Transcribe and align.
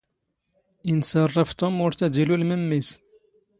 ⵉⵏⵚⴰⵕⵕⴰⴼ 0.91 1.47
ⵜⵓⵎ 1.59 1.73
ⵓⵔ 1.83 1.91
ⵜⴰ 1.97 2.07
ⴷ 2.13 2.15
ⵉⵍⵓⵍ 2.21 2.41
ⵎⴻⵎⵎⵉⵙ. 2.49 2.89